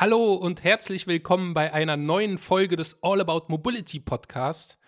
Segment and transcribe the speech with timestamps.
[0.00, 4.78] Hallo und herzlich willkommen bei einer neuen Folge des All About Mobility Podcast.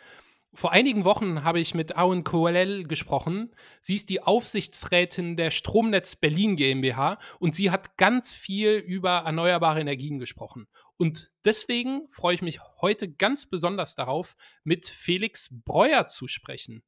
[0.53, 3.51] Vor einigen Wochen habe ich mit Auen Coelel gesprochen.
[3.81, 9.81] Sie ist die Aufsichtsrätin der Stromnetz Berlin GmbH und sie hat ganz viel über erneuerbare
[9.81, 10.69] Energien gesprochen.
[10.97, 16.85] Und deswegen freue ich mich heute ganz besonders darauf, mit Felix Breuer zu sprechen.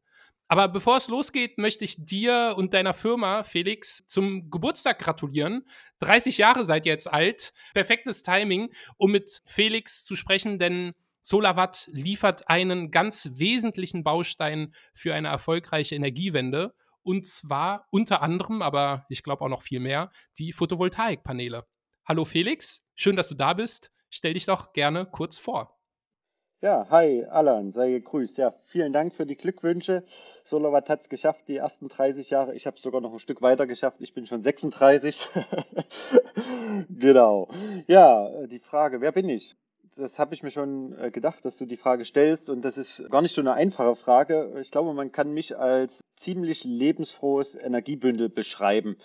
[0.52, 5.66] Aber bevor es losgeht, möchte ich dir und deiner Firma, Felix, zum Geburtstag gratulieren.
[6.00, 7.54] 30 Jahre seid ihr jetzt alt.
[7.72, 8.68] Perfektes Timing,
[8.98, 10.92] um mit Felix zu sprechen, denn
[11.22, 16.74] SolarWatt liefert einen ganz wesentlichen Baustein für eine erfolgreiche Energiewende.
[17.02, 21.66] Und zwar unter anderem, aber ich glaube auch noch viel mehr, die Photovoltaikpaneele.
[22.04, 23.90] Hallo Felix, schön, dass du da bist.
[24.10, 25.81] Stell dich doch gerne kurz vor.
[26.62, 28.38] Ja, hi Alan, sei gegrüßt.
[28.38, 30.04] Ja, vielen Dank für die Glückwünsche.
[30.44, 32.54] Solawatt hat es geschafft, die ersten 30 Jahre.
[32.54, 34.00] Ich habe es sogar noch ein Stück weiter geschafft.
[34.00, 35.28] Ich bin schon 36.
[36.88, 37.48] genau.
[37.88, 39.56] Ja, die Frage, wer bin ich?
[39.96, 42.48] Das habe ich mir schon äh, gedacht, dass du die Frage stellst.
[42.48, 44.58] Und das ist gar nicht so eine einfache Frage.
[44.60, 48.96] Ich glaube, man kann mich als ziemlich lebensfrohes Energiebündel beschreiben.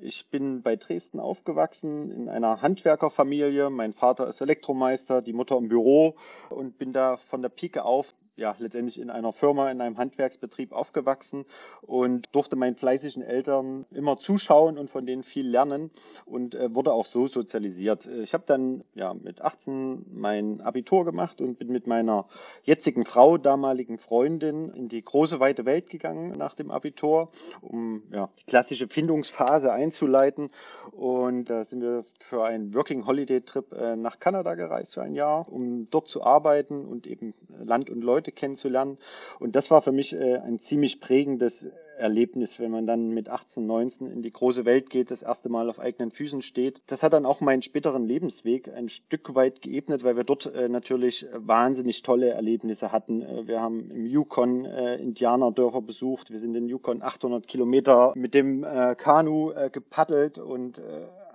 [0.00, 3.70] Ich bin bei Dresden aufgewachsen in einer Handwerkerfamilie.
[3.70, 6.14] Mein Vater ist Elektromeister, die Mutter im Büro
[6.48, 10.72] und bin da von der Pike auf ja, letztendlich in einer Firma, in einem Handwerksbetrieb
[10.72, 11.44] aufgewachsen
[11.82, 15.90] und durfte meinen fleißigen Eltern immer zuschauen und von denen viel lernen
[16.24, 18.06] und äh, wurde auch so sozialisiert.
[18.06, 22.26] Ich habe dann ja mit 18 mein Abitur gemacht und bin mit meiner
[22.62, 28.30] jetzigen Frau, damaligen Freundin, in die große weite Welt gegangen nach dem Abitur, um ja,
[28.40, 30.48] die klassische Findungsphase einzuleiten.
[30.92, 35.14] Und da sind wir für einen Working Holiday Trip äh, nach Kanada gereist für ein
[35.14, 38.98] Jahr, um dort zu arbeiten und eben Land und Leute Leute kennenzulernen.
[39.38, 41.66] Und das war für mich äh, ein ziemlich prägendes
[41.98, 45.68] Erlebnis, wenn man dann mit 18, 19 in die große Welt geht, das erste Mal
[45.68, 46.80] auf eigenen Füßen steht.
[46.86, 50.68] Das hat dann auch meinen späteren Lebensweg ein Stück weit geebnet, weil wir dort äh,
[50.68, 53.22] natürlich wahnsinnig tolle Erlebnisse hatten.
[53.22, 56.30] Äh, wir haben im Yukon äh, Indianerdörfer besucht.
[56.30, 60.80] Wir sind in Yukon 800 Kilometer mit dem äh, Kanu äh, gepaddelt und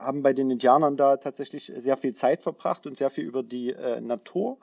[0.06, 3.72] haben bei den Indianern da tatsächlich sehr viel Zeit verbracht und sehr viel über die
[3.72, 4.58] äh, Natur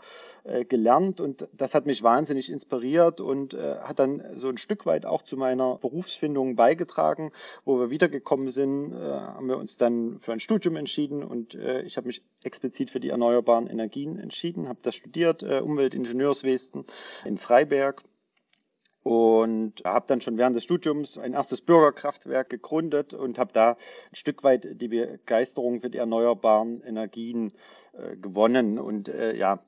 [0.44, 1.20] äh, gelernt.
[1.20, 5.22] Und das hat mich wahnsinnig inspiriert und äh, hat dann so ein Stück weit auch
[5.22, 7.32] zu meiner Berufsfindung beigetragen.
[7.64, 11.82] Wo wir wiedergekommen sind, äh, haben wir uns dann für ein Studium entschieden und äh,
[11.82, 16.84] ich habe mich explizit für die erneuerbaren Energien entschieden, habe das studiert, äh, Umweltingenieurswesen
[17.24, 18.02] in Freiberg
[19.02, 24.16] und habe dann schon während des Studiums ein erstes Bürgerkraftwerk gegründet und habe da ein
[24.16, 27.52] Stück weit die Begeisterung für die erneuerbaren Energien
[27.92, 28.78] äh, gewonnen.
[28.78, 29.60] Und äh, ja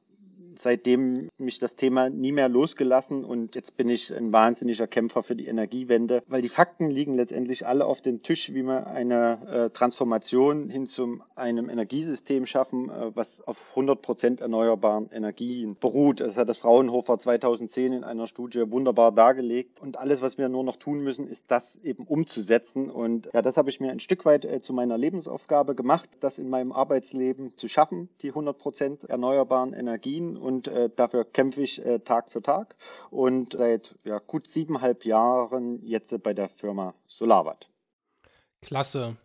[0.59, 5.37] seitdem mich das Thema nie mehr losgelassen und jetzt bin ich ein wahnsinniger Kämpfer für
[5.37, 9.71] die Energiewende, weil die Fakten liegen letztendlich alle auf dem Tisch, wie wir eine äh,
[9.71, 16.21] Transformation hin zu einem Energiesystem schaffen, äh, was auf 100 Prozent erneuerbaren Energien beruht.
[16.21, 19.81] Das hat das Fraunhofer 2010 in einer Studie wunderbar dargelegt.
[19.81, 22.91] Und alles, was wir nur noch tun müssen, ist das eben umzusetzen.
[22.91, 26.39] Und ja, das habe ich mir ein Stück weit äh, zu meiner Lebensaufgabe gemacht, das
[26.39, 31.85] in meinem Arbeitsleben zu schaffen, die 100 Prozent erneuerbaren Energien und äh, dafür kämpfe ich
[31.85, 32.77] äh, Tag für Tag
[33.11, 37.71] und seit ja, gut siebeneinhalb Jahren jetzt bei der Firma SolarWatt.
[38.61, 39.17] Klasse.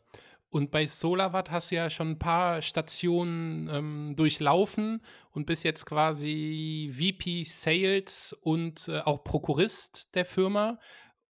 [0.51, 5.85] Und bei SolarWatt hast du ja schon ein paar Stationen ähm, durchlaufen und bist jetzt
[5.85, 10.79] quasi VP Sales und äh, auch Prokurist der Firma.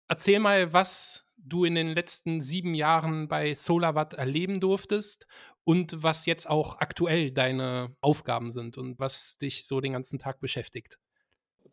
[0.09, 5.27] Erzähl mal, was du in den letzten sieben Jahren bei SolarWatt erleben durftest
[5.67, 10.41] und was jetzt auch aktuell deine Aufgaben sind und was dich so den ganzen Tag
[10.41, 10.99] beschäftigt.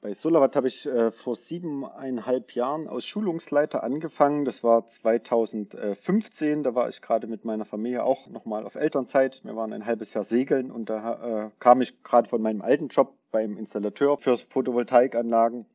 [0.01, 4.43] Bei SolarWatt habe ich äh, vor siebeneinhalb Jahren als Schulungsleiter angefangen.
[4.43, 6.63] Das war 2015.
[6.63, 9.41] Da war ich gerade mit meiner Familie auch nochmal auf Elternzeit.
[9.45, 12.89] Wir waren ein halbes Jahr segeln und da äh, kam ich gerade von meinem alten
[12.89, 15.67] Job beim Installateur für Photovoltaikanlagen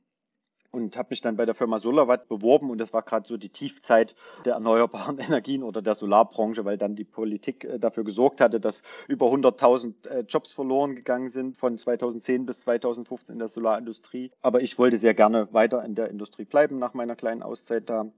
[0.71, 3.49] und habe mich dann bei der Firma SolarWatt beworben und das war gerade so die
[3.49, 4.15] Tiefzeit
[4.45, 8.83] der erneuerbaren Energien oder der Solarbranche, weil dann die Politik äh, dafür gesorgt hatte, dass
[9.09, 14.31] über 100.000 äh, Jobs verloren gegangen sind von 2010 bis 2015 in der Solarindustrie.
[14.41, 18.11] Aber ich wollte sehr gerne weiter in der Industrie bleiben nach meiner kleinen Auszeit da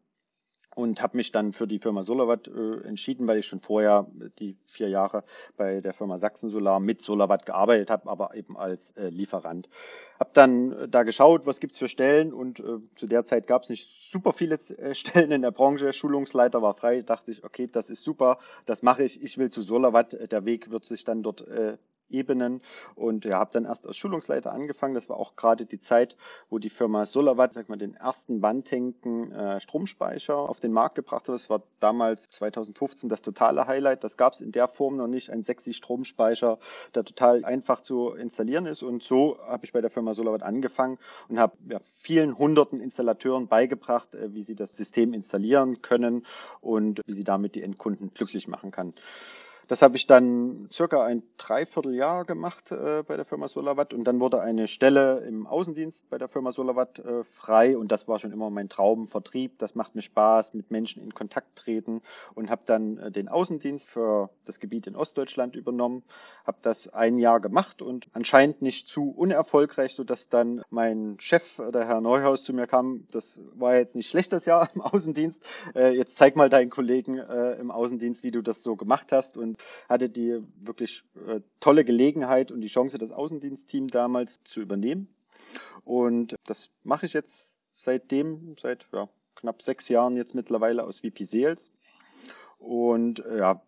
[0.75, 4.07] und habe mich dann für die Firma SolarWatt äh, entschieden, weil ich schon vorher
[4.39, 5.25] die vier Jahre
[5.57, 9.69] bei der Firma Sachsen Solar mit SolarWatt gearbeitet habe, aber eben als äh, Lieferant.
[10.19, 13.63] Habe dann äh, da geschaut, was gibt's für Stellen und äh, zu der Zeit gab
[13.63, 15.93] es nicht super viele äh, Stellen in der Branche.
[15.93, 19.63] Schulungsleiter war frei, dachte ich, okay, das ist super, das mache ich, ich will zu
[19.63, 20.31] SolarWatt.
[20.31, 21.79] Der Weg wird sich dann dort äh,
[22.11, 22.61] Ebenen
[22.95, 24.95] und ja, habe dann erst als Schulungsleiter angefangen.
[24.95, 26.17] Das war auch gerade die Zeit,
[26.49, 31.29] wo die Firma Solarwatt, sag mal, den ersten wandhängigen äh, Stromspeicher auf den Markt gebracht
[31.29, 31.35] hat.
[31.35, 34.05] Das war damals 2015 das totale Highlight.
[34.05, 35.31] Das gab es in der Form noch nicht.
[35.31, 36.59] Ein sexy Stromspeicher,
[36.95, 38.83] der total einfach zu installieren ist.
[38.83, 40.99] Und so habe ich bei der Firma Solarwatt angefangen
[41.29, 46.27] und habe ja, vielen hunderten Installateuren beigebracht, äh, wie sie das System installieren können
[46.61, 48.95] und wie sie damit die Endkunden glücklich machen kann.
[49.71, 54.19] Das habe ich dann circa ein Dreivierteljahr gemacht äh, bei der Firma Solarwatt und dann
[54.19, 57.79] wurde eine Stelle im Außendienst bei der Firma Solarwatt äh, frei.
[57.79, 59.61] Und das war schon immer mein Traum, Vertrieb.
[59.61, 62.03] Das macht mir Spaß, mit Menschen in Kontakt treten.
[62.35, 66.03] Und habe dann äh, den Außendienst für das Gebiet in Ostdeutschland übernommen,
[66.45, 71.87] habe das ein Jahr gemacht und anscheinend nicht zu unerfolgreich, sodass dann mein Chef, der
[71.87, 75.41] Herr Neuhaus, zu mir kam, das war jetzt nicht schlecht das Jahr im Außendienst,
[75.77, 79.37] äh, jetzt zeig mal deinen Kollegen äh, im Außendienst, wie du das so gemacht hast.
[79.37, 85.09] Und hatte die wirklich äh, tolle Gelegenheit und die Chance, das Außendienstteam damals zu übernehmen.
[85.85, 91.25] Und das mache ich jetzt seitdem, seit ja, knapp sechs Jahren jetzt mittlerweile aus VP
[91.25, 91.71] Sales.
[92.59, 93.63] Und äh, ja,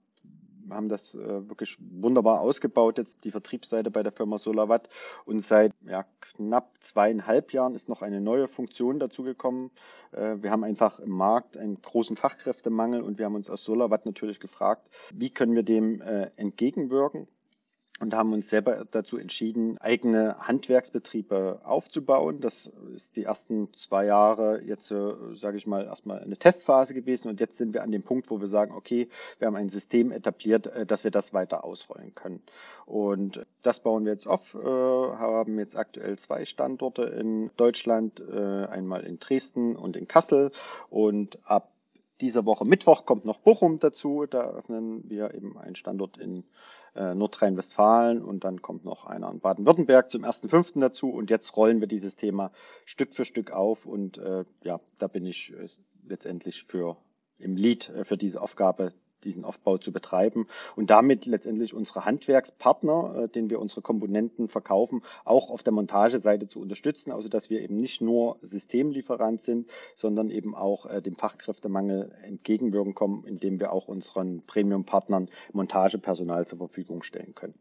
[0.71, 4.89] haben das äh, wirklich wunderbar ausgebaut, jetzt die Vertriebsseite bei der Firma SolarWatt.
[5.25, 9.71] Und seit ja, knapp zweieinhalb Jahren ist noch eine neue Funktion dazugekommen.
[10.13, 14.07] Äh, wir haben einfach im Markt einen großen Fachkräftemangel und wir haben uns aus SolarWatt
[14.07, 17.29] natürlich gefragt, wie können wir dem äh, entgegenwirken
[18.03, 22.41] und haben uns selber dazu entschieden, eigene Handwerksbetriebe aufzubauen.
[22.41, 22.67] Das
[22.97, 27.39] ist die ersten zwei Jahre jetzt, äh, sage ich mal, erstmal eine Testphase gewesen und
[27.39, 29.09] jetzt sind wir an dem Punkt, wo wir sagen, okay,
[29.39, 32.43] wir haben ein System etabliert, äh, dass wir das weiter ausrollen können.
[32.87, 39.05] Und das bauen wir jetzt auf, äh, haben jetzt aktuell zwei Standorte in Deutschland, einmal
[39.05, 40.51] in Dresden und in Kassel
[40.91, 41.71] und ab
[42.21, 44.27] dieser Woche Mittwoch kommt noch Bochum dazu.
[44.27, 46.45] Da öffnen wir eben einen Standort in
[46.95, 50.81] äh, Nordrhein-Westfalen und dann kommt noch einer in Baden-Württemberg zum 1.5.
[50.81, 52.53] dazu und jetzt rollen wir dieses Thema
[52.85, 55.69] Stück für Stück auf und äh, ja, da bin ich äh,
[56.07, 56.97] letztendlich für
[57.39, 58.93] im Lead äh, für diese Aufgabe
[59.25, 60.47] diesen Aufbau zu betreiben
[60.77, 66.47] und damit letztendlich unsere Handwerkspartner, äh, denen wir unsere Komponenten verkaufen, auch auf der Montageseite
[66.47, 71.17] zu unterstützen, also dass wir eben nicht nur Systemlieferant sind, sondern eben auch äh, dem
[71.17, 77.55] Fachkräftemangel entgegenwirken kommen, indem wir auch unseren Premium-Partnern Montagepersonal zur Verfügung stellen können.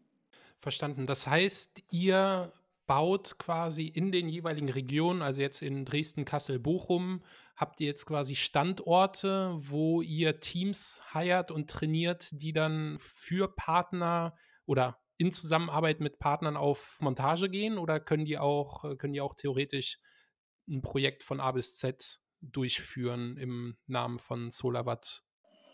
[0.58, 1.08] Verstanden.
[1.08, 2.52] Das heißt, ihr
[2.86, 7.22] baut quasi in den jeweiligen Regionen, also jetzt in Dresden, Kassel, Bochum,
[7.62, 14.36] habt ihr jetzt quasi Standorte, wo ihr Teams heiert und trainiert, die dann für Partner
[14.66, 17.78] oder in Zusammenarbeit mit Partnern auf Montage gehen?
[17.78, 20.00] Oder können die auch, können die auch theoretisch
[20.68, 25.24] ein Projekt von A bis Z durchführen im Namen von SolarWatt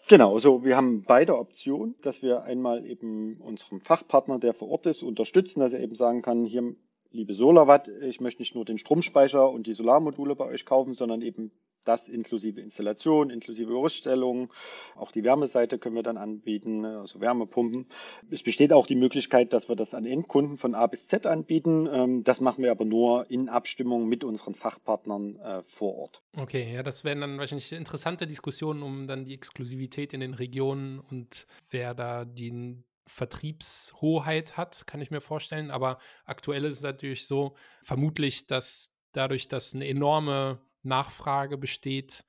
[0.10, 4.86] Genau, also wir haben beide Optionen, dass wir einmal eben unseren Fachpartner, der vor Ort
[4.86, 6.76] ist, unterstützen, dass er eben sagen kann, hier
[7.12, 11.22] liebe Solarwatt, ich möchte nicht nur den Stromspeicher und die Solarmodule bei euch kaufen, sondern
[11.22, 11.52] eben
[11.88, 14.54] das inklusive Installation, inklusive Rüststellung.
[14.96, 17.88] Auch die Wärmeseite können wir dann anbieten, also Wärmepumpen.
[18.30, 21.88] Es besteht auch die Möglichkeit, dass wir das an Endkunden von A bis Z anbieten.
[21.92, 26.24] Ähm, das machen wir aber nur in Abstimmung mit unseren Fachpartnern äh, vor Ort.
[26.36, 31.00] Okay, ja, das wären dann wahrscheinlich interessante Diskussionen um dann die Exklusivität in den Regionen
[31.00, 35.72] und wer da die Vertriebshoheit hat, kann ich mir vorstellen.
[35.72, 42.26] Aber aktuell ist es natürlich so, vermutlich, dass dadurch, dass eine enorme Nachfrage besteht,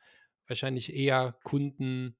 [0.46, 2.16] wahrscheinlich eher Kunden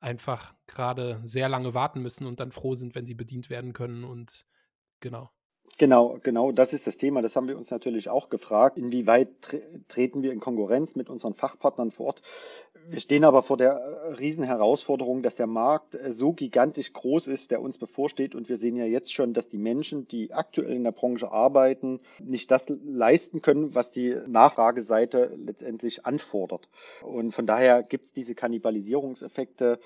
[0.00, 4.04] einfach gerade sehr lange warten müssen und dann froh sind, wenn sie bedient werden können.
[4.04, 4.46] Und
[5.00, 5.30] genau.
[5.82, 7.22] Genau, genau, das ist das Thema.
[7.22, 8.78] Das haben wir uns natürlich auch gefragt.
[8.78, 12.22] Inwieweit tre treten wir in Konkurrenz mit unseren Fachpartnern vor Ort?
[12.88, 17.50] Wir stehen aber vor der äh, Riesenherausforderung, dass der Markt äh, so gigantisch groß ist,
[17.50, 18.36] der uns bevorsteht.
[18.36, 21.98] Und wir sehen ja jetzt schon, dass die Menschen, die aktuell in der Branche arbeiten,
[22.20, 26.68] nicht das leisten können, was die Nachfrageseite letztendlich anfordert.
[27.02, 29.80] Und von daher gibt es diese Kannibalisierungseffekte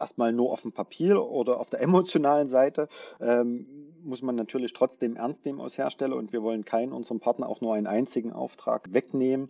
[0.00, 2.88] erstmal nur auf dem Papier oder auf der emotionalen Seite
[3.20, 7.48] ähm, muss man natürlich trotzdem ernst nehmen als Hersteller und wir wollen keinen unserem Partner
[7.48, 9.48] auch nur einen einzigen Auftrag wegnehmen,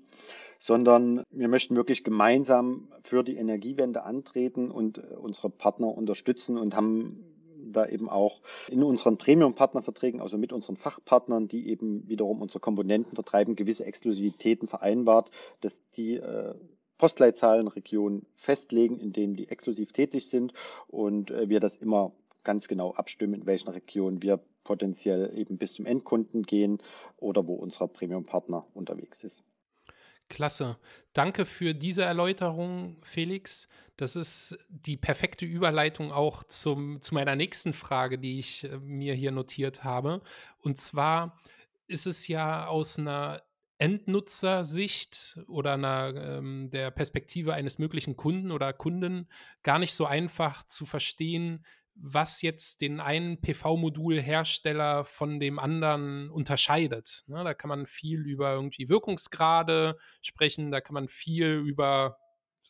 [0.58, 6.74] sondern wir möchten wirklich gemeinsam für die Energiewende antreten und äh, unsere Partner unterstützen und
[6.74, 7.24] haben
[7.72, 13.14] da eben auch in unseren Premium-Partnerverträgen, also mit unseren Fachpartnern, die eben wiederum unsere Komponenten
[13.14, 15.30] vertreiben, gewisse Exklusivitäten vereinbart,
[15.60, 16.54] dass die äh,
[16.98, 20.52] Postleitzahlenregionen festlegen, in denen die exklusiv tätig sind
[20.86, 22.12] und äh, wir das immer
[22.44, 26.78] ganz genau abstimmen, in welchen Regionen wir potenziell eben bis zum Endkunden gehen
[27.16, 29.42] oder wo unser Premium-Partner unterwegs ist.
[30.28, 30.78] Klasse.
[31.12, 33.68] Danke für diese Erläuterung, Felix.
[33.96, 39.14] Das ist die perfekte Überleitung auch zum, zu meiner nächsten Frage, die ich äh, mir
[39.14, 40.22] hier notiert habe.
[40.60, 41.38] Und zwar
[41.86, 43.42] ist es ja aus einer
[43.78, 49.28] Endnutzersicht oder einer, ähm, der Perspektive eines möglichen Kunden oder Kunden
[49.62, 57.24] gar nicht so einfach zu verstehen, was jetzt den einen PV-Modulhersteller von dem anderen unterscheidet.
[57.26, 62.18] Ne, da kann man viel über irgendwie Wirkungsgrade sprechen, da kann man viel über,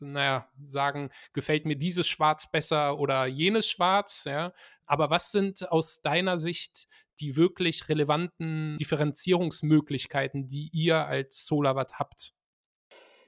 [0.00, 4.52] naja, sagen, gefällt mir dieses Schwarz besser oder jenes Schwarz, ja.
[4.86, 6.86] Aber was sind aus deiner Sicht
[7.20, 12.34] die wirklich relevanten Differenzierungsmöglichkeiten, die ihr als SolarWatt habt?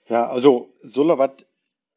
[0.08, 1.46] Ja, also SolarWatt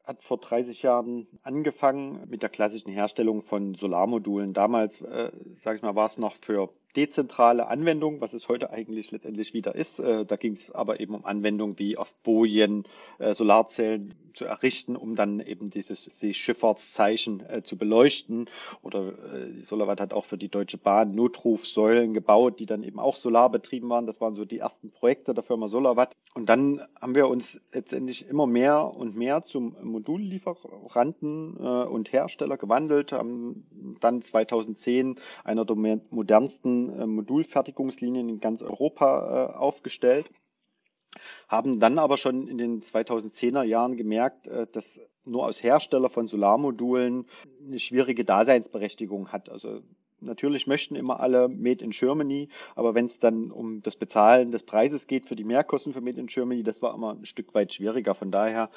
[0.04, 4.52] hat vor 30 Jahren angefangen mit der klassischen Herstellung von Solarmodulen.
[4.52, 9.10] Damals, äh, sage ich mal, war es noch für dezentrale Anwendung, was es heute eigentlich
[9.10, 9.98] letztendlich wieder ist.
[9.98, 12.84] Äh, da ging es aber eben um Anwendungen wie auf Bojen,
[13.18, 18.48] äh, Solarzellen zu errichten, um dann eben dieses Seeschifffahrtszeichen äh, zu beleuchten.
[18.82, 23.16] Oder äh, Solarwatt hat auch für die Deutsche Bahn Notrufsäulen gebaut, die dann eben auch
[23.16, 24.06] solarbetrieben waren.
[24.06, 26.16] Das waren so die ersten Projekte der Firma Solarwatt.
[26.34, 33.12] Und dann haben wir uns letztendlich immer mehr und mehr zum Modullieferanten und Hersteller gewandelt,
[33.12, 35.76] haben dann 2010 einer der
[36.10, 40.30] modernsten äh, Modulfertigungslinien in ganz Europa äh, aufgestellt.
[41.48, 46.28] Haben dann aber schon in den 2010er Jahren gemerkt, äh, dass nur aus Hersteller von
[46.28, 47.26] Solarmodulen
[47.66, 49.48] eine schwierige Daseinsberechtigung hat.
[49.48, 49.82] Also
[50.20, 54.62] natürlich möchten immer alle Made in Germany, aber wenn es dann um das Bezahlen des
[54.62, 57.74] Preises geht für die Mehrkosten für Made in Germany, das war immer ein Stück weit
[57.74, 58.14] schwieriger.
[58.14, 58.70] Von daher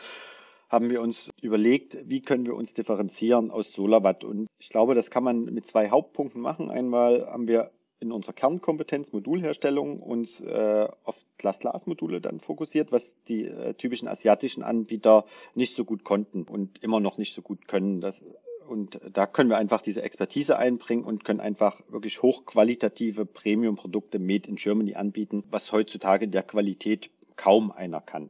[0.69, 4.23] haben wir uns überlegt, wie können wir uns differenzieren aus Solarwatt.
[4.23, 6.71] Und ich glaube, das kann man mit zwei Hauptpunkten machen.
[6.71, 7.71] Einmal haben wir
[8.03, 14.61] in unserer Kernkompetenz Modulherstellung uns äh, auf Glas-Glas-Module dann fokussiert, was die äh, typischen asiatischen
[14.61, 18.01] Anbieter nicht so gut konnten und immer noch nicht so gut können.
[18.01, 18.23] Das,
[18.67, 24.49] und da können wir einfach diese Expertise einbringen und können einfach wirklich hochqualitative Premium-Produkte made
[24.49, 28.29] in Germany anbieten, was heutzutage der Qualität kaum einer kann.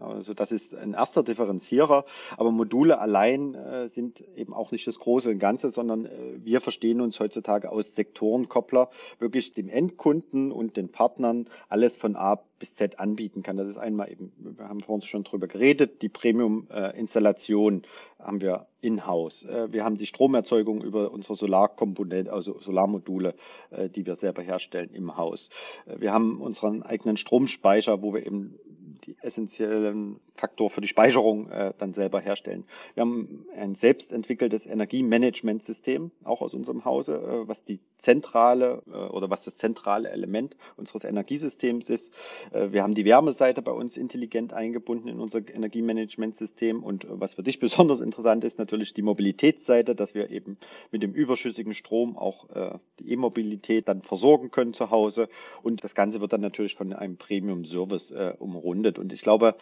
[0.00, 2.04] Also das ist ein erster Differenzierer,
[2.36, 6.60] aber Module allein äh, sind eben auch nicht das große und Ganze, sondern äh, wir
[6.60, 12.74] verstehen uns heutzutage aus Sektorenkoppler wirklich dem Endkunden und den Partnern alles von A bis
[12.74, 13.56] Z anbieten kann.
[13.56, 17.82] Das ist einmal eben, wir haben vorhin schon drüber geredet, die Premium-Installation
[18.18, 19.44] haben wir in-house.
[19.44, 23.34] Äh, wir haben die Stromerzeugung über unsere Solarkomponente, also Solarmodule,
[23.70, 25.50] äh, die wir selber herstellen im Haus.
[25.86, 28.58] Äh, wir haben unseren eigenen Stromspeicher, wo wir eben
[29.06, 32.64] die essentiellen Faktor für die Speicherung äh, dann selber herstellen.
[32.94, 38.96] Wir haben ein selbst entwickeltes Energiemanagementsystem, auch aus unserem Hause, äh, was die zentrale äh,
[38.96, 42.14] oder was das zentrale Element unseres Energiesystems ist.
[42.52, 47.34] Äh, wir haben die Wärmeseite bei uns intelligent eingebunden in unser Energiemanagementsystem und äh, was
[47.34, 50.58] für dich besonders interessant ist, natürlich die Mobilitätsseite, dass wir eben
[50.90, 55.28] mit dem überschüssigen Strom auch äh, die E-Mobilität dann versorgen können zu Hause
[55.62, 59.56] und das Ganze wird dann natürlich von einem Premium-Service umrundet und ich glaube,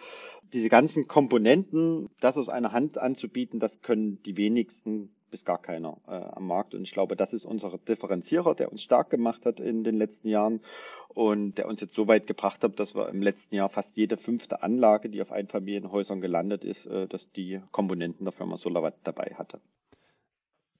[0.52, 5.96] diese ganzen Komponenten, das aus einer Hand anzubieten, das können die wenigsten bis gar keiner
[6.06, 6.74] äh, am Markt.
[6.74, 10.28] Und ich glaube, das ist unser Differenzierer, der uns stark gemacht hat in den letzten
[10.28, 10.60] Jahren
[11.08, 14.16] und der uns jetzt so weit gebracht hat, dass wir im letzten Jahr fast jede
[14.16, 19.34] fünfte Anlage, die auf Einfamilienhäusern gelandet ist, äh, dass die Komponenten der Firma SolarWatt dabei
[19.36, 19.60] hatte.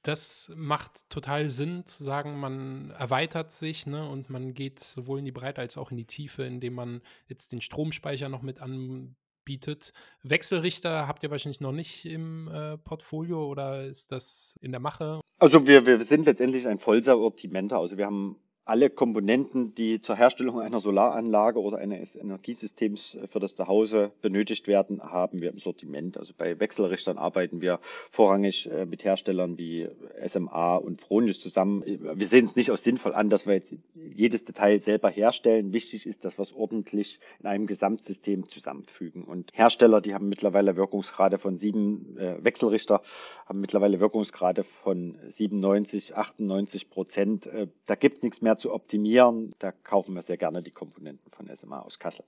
[0.03, 5.25] Das macht total Sinn zu sagen, man erweitert sich ne, und man geht sowohl in
[5.25, 9.15] die Breite als auch in die Tiefe, indem man jetzt den Stromspeicher noch mit an,
[9.45, 9.93] bietet.
[10.23, 15.21] Wechselrichter habt ihr wahrscheinlich noch nicht im äh, Portfolio oder ist das in der Mache?
[15.39, 17.79] Also wir, wir sind letztendlich ein Vollsortimenter.
[17.79, 23.57] Also wir haben alle Komponenten, die zur Herstellung einer Solaranlage oder eines Energiesystems für das
[23.57, 26.17] Zuhause benötigt werden, haben wir im Sortiment.
[26.17, 29.89] Also bei Wechselrichtern arbeiten wir vorrangig äh, mit Herstellern wie
[30.25, 31.83] SMA und Fronius zusammen.
[31.85, 35.73] Wir sehen es nicht als sinnvoll an, dass wir jetzt jedes Detail selber herstellen.
[35.73, 39.25] Wichtig ist, dass wir es ordentlich in einem Gesamtsystem zusammenfügen.
[39.25, 43.03] Und Hersteller, die haben mittlerweile Wirkungsgrade von sieben, äh, Wechselrichter
[43.47, 47.47] haben mittlerweile Wirkungsgrade von 97, 98 Prozent.
[47.47, 50.71] Äh, da gibt es nichts mehr mehr zu optimieren, da kaufen wir sehr gerne die
[50.71, 52.25] Komponenten von SMA aus Kassel.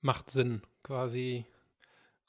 [0.00, 1.46] Macht Sinn, quasi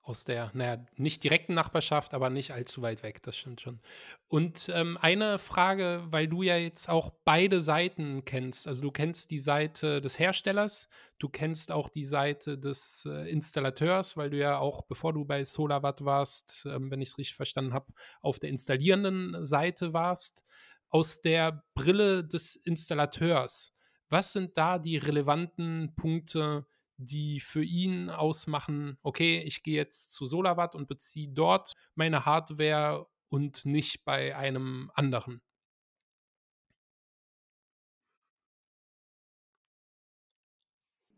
[0.04, 3.80] aus der, naja, nicht direkten Nachbarschaft, aber nicht allzu weit weg, das stimmt schon.
[4.28, 9.32] Und ähm, eine Frage, weil du ja jetzt auch beide Seiten kennst, also du kennst
[9.32, 14.60] die Seite des Herstellers, du kennst auch die Seite des äh, Installateurs, weil du ja
[14.60, 17.92] auch, bevor du bei SolarWatt warst, ähm, wenn ich es richtig verstanden habe,
[18.22, 20.44] auf der installierenden Seite warst
[20.90, 23.76] aus der Brille des Installateurs,
[24.10, 30.26] was sind da die relevanten Punkte, die für ihn ausmachen, okay, ich gehe jetzt zu
[30.26, 35.42] SolarWatt und beziehe dort meine Hardware und nicht bei einem anderen?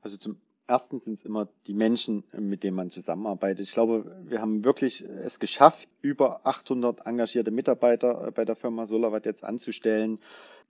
[0.02, 3.62] Also zum ersten sind es immer die Menschen, mit denen man zusammenarbeitet.
[3.62, 8.86] Ich glaube, wir haben wirklich es geschafft, über 800 engagierte Mitarbeiter äh, bei der Firma
[8.86, 10.20] SolarWatt jetzt anzustellen,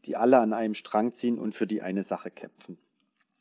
[0.06, 2.78] die alle an einem Strang ziehen und für die eine Sache kämpfen.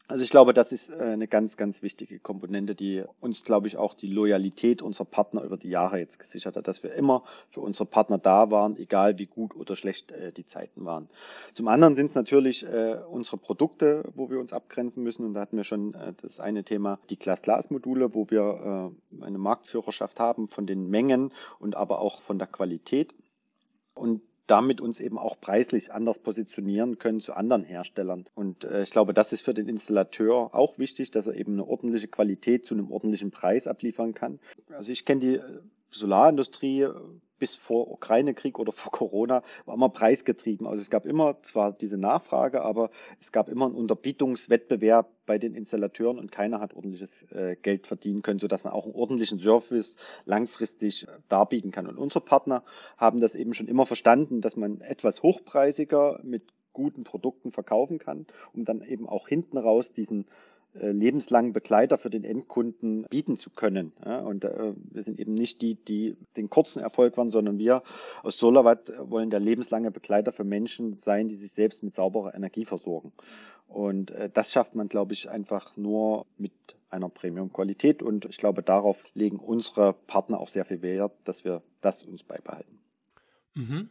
[0.08, 3.76] Also ich glaube, das ist äh, eine ganz, ganz wichtige Komponente, die uns, glaube ich,
[3.76, 7.60] auch die Loyalität unserer Partner über die Jahre jetzt gesichert hat, dass wir immer für
[7.60, 11.08] unsere Partner da waren, egal wie gut oder schlecht äh, die Zeiten waren.
[11.54, 15.26] Zum anderen sind es natürlich äh, unsere Produkte, wo wir uns abgrenzen müssen.
[15.26, 20.48] Und da hatten wir schon das eine Thema, die Glas-Glas-Module, wo wir eine Marktführerschaft haben
[20.48, 23.14] von den Mengen und aber auch von der Qualität.
[23.94, 28.26] Und damit uns eben auch preislich anders positionieren können zu anderen Herstellern.
[28.34, 31.66] Und äh, ich glaube, das ist für den Installateur auch wichtig, dass er eben eine
[31.66, 34.38] ordentliche Qualität zu einem ordentlichen Preis abliefern kann.
[34.70, 35.60] Also ich kenne die äh,
[35.90, 36.88] Solarindustrie
[37.38, 40.66] bis vor Ukraine-Krieg oder vor Corona war immer preisgetrieben.
[40.66, 42.90] Also es gab immer zwar diese Nachfrage, aber
[43.20, 48.22] es gab immer einen Unterbietungswettbewerb bei den Installateuren und keiner hat ordentliches äh, Geld verdienen
[48.22, 51.86] können, sodass man auch einen ordentlichen Service langfristig äh, darbieten kann.
[51.86, 52.62] Und unsere Partner
[52.96, 58.26] haben das eben schon immer verstanden, dass man etwas hochpreisiger mit guten Produkten verkaufen kann,
[58.52, 60.26] um dann eben auch hinten raus diesen
[60.80, 63.92] lebenslangen Begleiter für den Endkunden bieten zu können.
[63.92, 67.82] Und äh, wir sind eben nicht die, die den kurzen Erfolg waren, sondern wir
[68.22, 72.64] aus SolarWatt wollen der lebenslange Begleiter für Menschen sein, die sich selbst mit sauberer Energie
[72.64, 73.12] versorgen.
[73.68, 76.52] Und äh, das schafft man, glaube ich, einfach nur mit
[76.90, 78.02] einer Premium-Qualität.
[78.02, 82.22] Und ich glaube, darauf legen unsere Partner auch sehr viel Wert, dass wir das uns
[82.22, 82.78] beibehalten.
[83.54, 83.90] Mhm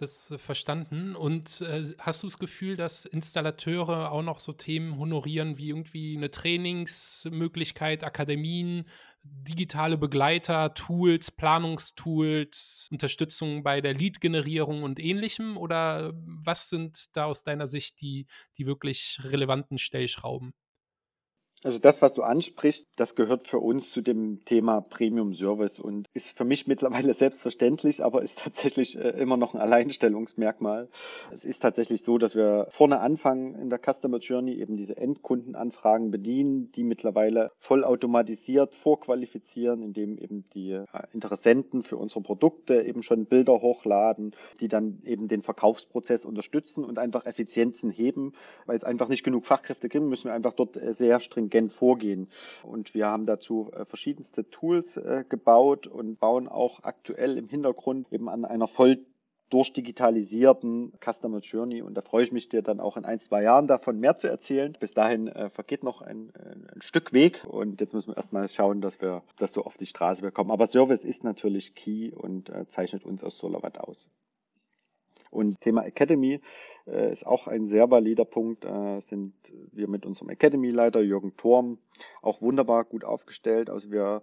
[0.00, 1.16] das äh, verstanden.
[1.16, 6.16] Und äh, hast du das Gefühl, dass Installateure auch noch so Themen honorieren wie irgendwie
[6.16, 8.84] eine Trainingsmöglichkeit, Akademien,
[9.22, 15.56] digitale Begleiter, Tools, Planungstools, Unterstützung bei der Lead-Generierung und ähnlichem?
[15.56, 18.26] Oder was sind da aus deiner Sicht die,
[18.56, 20.52] die wirklich relevanten Stellschrauben?
[21.62, 26.06] Also das, was du ansprichst, das gehört für uns zu dem Thema Premium Service und
[26.14, 30.88] ist für mich mittlerweile selbstverständlich, aber ist tatsächlich äh, immer noch ein Alleinstellungsmerkmal.
[31.30, 36.10] Es ist tatsächlich so, dass wir vorne anfangen in der Customer Journey eben diese Endkundenanfragen
[36.10, 43.26] bedienen, die mittlerweile vollautomatisiert vorqualifizieren, indem eben die äh, Interessenten für unsere Produkte eben schon
[43.26, 48.32] Bilder hochladen, die dann eben den Verkaufsprozess unterstützen und einfach Effizienzen heben,
[48.64, 51.72] weil es einfach nicht genug Fachkräfte gibt, müssen wir einfach dort äh, sehr stringent stringent
[51.72, 52.28] vorgehen.
[52.62, 58.12] Und wir haben dazu äh, verschiedenste Tools äh, gebaut und bauen auch aktuell im Hintergrund
[58.12, 59.04] eben an einer voll
[59.50, 63.66] durchdigitalisierten Customer Journey und da freue ich mich dir dann auch in ein, zwei Jahren
[63.66, 64.76] davon mehr zu erzählen.
[64.78, 68.80] Bis dahin äh, vergeht noch ein, ein, Stück Weg und jetzt müssen wir erstmal schauen,
[68.80, 70.52] dass wir das so auf die Straße bekommen.
[70.52, 74.08] Aber Service ist natürlich key und zeichnet uns aus SolarWatt aus.
[75.30, 76.40] Und Thema Academy
[76.86, 78.64] äh, ist auch ein sehr valider Punkt.
[78.64, 79.34] Äh, sind
[79.72, 81.78] wir mit unserem Academy-Leiter Jürgen Thorm
[82.22, 83.70] auch wunderbar gut aufgestellt.
[83.70, 84.22] Also wir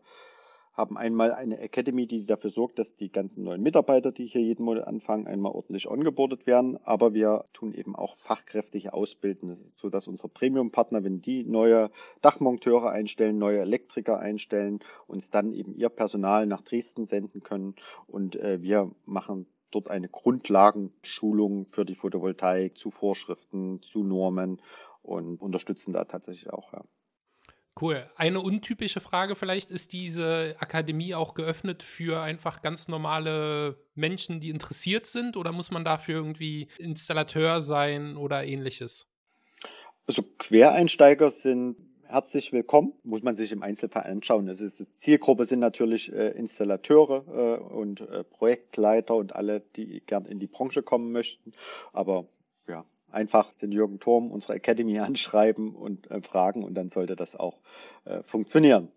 [0.78, 4.63] haben einmal eine Academy, die dafür sorgt, dass die ganzen neuen Mitarbeiter, die hier jeden
[4.63, 6.78] Monat anfangen, einmal ordentlich ongeboardet werden.
[6.84, 11.89] Aber wir tun eben auch fachkräftige Ausbilden, so dass unsere Premium-Partner, wenn die neue
[12.22, 17.76] Dachmonteure einstellen, neue Elektriker einstellen, uns dann eben ihr Personal nach Dresden senden können.
[18.06, 24.62] Und äh, wir machen dort eine Grundlagenschulung für die Photovoltaik zu Vorschriften, zu Normen
[25.01, 26.73] und unterstützen da tatsächlich auch.
[26.73, 26.84] Ja.
[27.80, 28.10] Cool.
[28.15, 34.49] Eine untypische Frage vielleicht, ist diese Akademie auch geöffnet für einfach ganz normale Menschen, die
[34.49, 39.08] interessiert sind oder muss man dafür irgendwie Installateur sein oder ähnliches?
[40.08, 41.75] Also Quereinsteiger sind
[42.10, 42.93] herzlich willkommen.
[43.04, 44.48] Muss man sich im Einzelfall anschauen.
[44.48, 50.26] Also die Zielgruppe sind natürlich äh, Installateure äh, und äh, Projektleiter und alle, die gern
[50.26, 51.52] in die Branche kommen möchten.
[51.93, 52.26] Aber
[52.67, 57.36] ja, einfach den Jürgen Turm, unsere Academy anschreiben und äh, fragen und dann sollte das
[57.36, 57.60] auch
[58.06, 58.89] äh, funktionieren.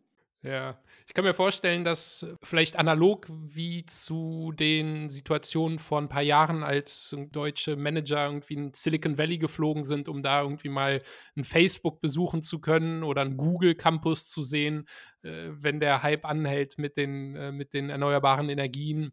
[0.43, 0.79] Ja,
[1.11, 6.63] ich kann mir vorstellen, dass vielleicht analog wie zu den Situationen vor ein paar Jahren,
[6.63, 11.03] als deutsche Manager irgendwie in Silicon Valley geflogen sind, um da irgendwie mal
[11.37, 14.87] ein Facebook besuchen zu können oder einen Google Campus zu sehen,
[15.23, 19.11] äh, wenn der Hype anhält mit den, äh, mit den erneuerbaren Energien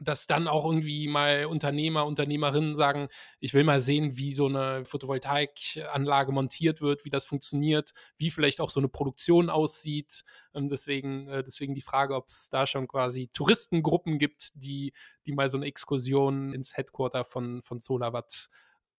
[0.00, 3.08] dass dann auch irgendwie mal Unternehmer, Unternehmerinnen sagen,
[3.40, 8.60] ich will mal sehen, wie so eine Photovoltaikanlage montiert wird, wie das funktioniert, wie vielleicht
[8.60, 10.24] auch so eine Produktion aussieht.
[10.52, 14.92] Und deswegen, äh, deswegen die Frage, ob es da schon quasi Touristengruppen gibt, die,
[15.26, 18.48] die mal so eine Exkursion ins Headquarter von, von SolarWatt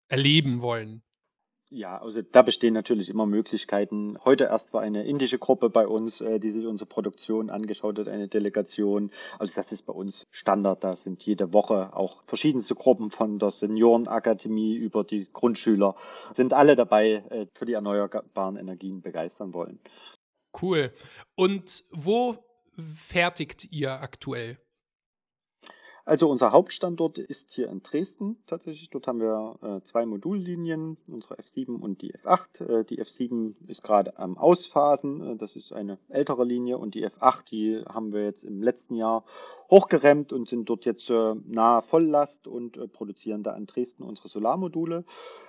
[0.08, 1.05] erleben wollen.
[1.72, 4.18] Ja, also da bestehen natürlich immer Möglichkeiten.
[4.24, 8.08] Heute erst war eine indische Gruppe bei uns, äh, die sich unsere Produktion angeschaut hat,
[8.08, 9.10] eine Delegation.
[9.40, 10.84] Also das ist bei uns Standard.
[10.84, 15.96] Da sind jede Woche auch verschiedenste Gruppen von der Seniorenakademie über die Grundschüler,
[16.34, 19.80] sind alle dabei, äh, für die erneuerbaren Energien begeistern wollen.
[20.62, 20.94] Cool.
[21.34, 22.38] Und wo
[22.78, 24.60] fertigt ihr aktuell?
[26.08, 28.92] Also unser Hauptstandort ist hier in Dresden tatsächlich.
[28.92, 32.64] Dort haben wir äh, zwei Modullinien, unsere F7 und die F8.
[32.64, 35.32] Äh, die F7 ist gerade am Ausphasen.
[35.34, 38.94] Äh, das ist eine ältere Linie und die F8, die haben wir jetzt im letzten
[38.94, 39.26] Jahr
[39.72, 44.28] hochgeremmt und sind dort jetzt äh, nahe Volllast und äh, produzieren da in Dresden unsere
[44.28, 45.06] Solarmodule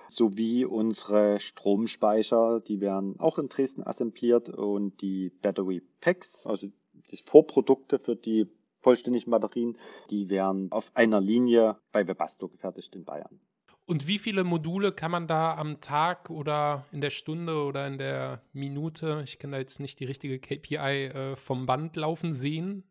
[0.07, 2.61] sowie unsere Stromspeicher.
[2.61, 6.65] Die werden auch in Dresden assembliert und die Battery Packs, also
[7.11, 8.47] die Vorprodukte für die
[8.87, 9.77] vollständigen Batterien,
[10.09, 13.41] die werden auf einer Linie bei Webasto gefertigt in Bayern.
[13.85, 17.97] Und wie viele Module kann man da am Tag oder in der Stunde oder in
[17.97, 22.85] der Minute, ich kenne da jetzt nicht die richtige KPI, äh, vom Band laufen sehen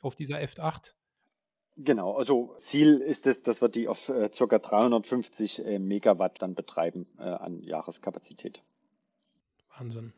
[0.00, 0.94] auf dieser F8?
[1.76, 4.58] Genau, also Ziel ist es, dass wir die auf äh, ca.
[4.58, 8.62] 350 äh, Megawatt dann betreiben äh, an Jahreskapazität.
[9.76, 10.14] Wahnsinn.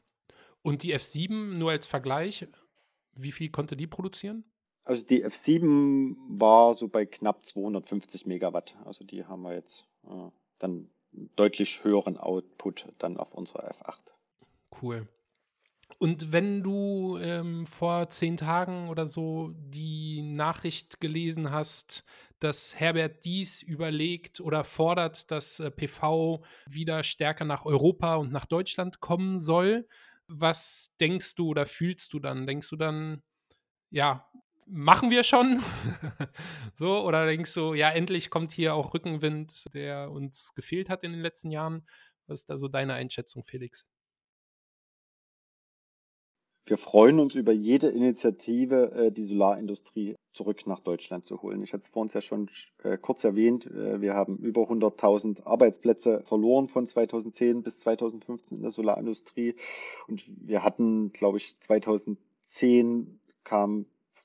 [0.62, 2.46] Und die F7 nur als Vergleich,
[3.16, 4.44] wie viel konnte die produzieren?
[4.84, 8.76] Also die F7 war so bei knapp 250 Megawatt.
[8.84, 10.90] Also die haben wir jetzt äh, dann
[11.36, 14.12] deutlich höheren Output dann auf unserer F8.
[14.82, 15.08] Cool.
[15.98, 22.04] Und wenn du ähm, vor zehn Tagen oder so die Nachricht gelesen hast,
[22.40, 28.44] dass Herbert Dies überlegt oder fordert, dass äh, PV wieder stärker nach Europa und nach
[28.44, 29.86] Deutschland kommen soll,
[30.26, 32.46] was denkst du oder fühlst du dann?
[32.46, 33.22] Denkst du dann,
[33.90, 34.28] ja,
[34.66, 35.60] machen wir schon?
[36.74, 41.12] so, oder denkst du, ja, endlich kommt hier auch Rückenwind, der uns gefehlt hat in
[41.12, 41.86] den letzten Jahren?
[42.26, 43.86] Was ist da so deine Einschätzung, Felix?
[46.66, 51.62] Wir freuen uns über jede Initiative, äh, die Solarindustrie zurück nach Deutschland zu holen.
[51.62, 52.50] Ich hatte es vorhin ja schon
[52.82, 53.66] äh, kurz erwähnt.
[53.66, 59.56] Äh, wir haben über 100.000 Arbeitsplätze verloren von 2010 bis 2015 in der Solarindustrie.
[60.08, 63.84] Und wir hatten, glaube ich, 2010 kam